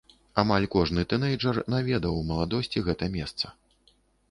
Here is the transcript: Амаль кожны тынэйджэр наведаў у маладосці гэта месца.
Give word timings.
Амаль 0.43 0.63
кожны 0.75 1.03
тынэйджэр 1.11 1.59
наведаў 1.75 2.17
у 2.23 2.25
маладосці 2.31 2.85
гэта 2.91 3.13
месца. 3.19 3.45